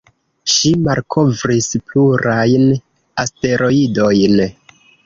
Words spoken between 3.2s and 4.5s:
asteroidojn.